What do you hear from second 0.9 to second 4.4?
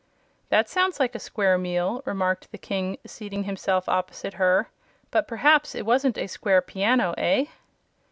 like a square meal," remarked the King, seating himself opposite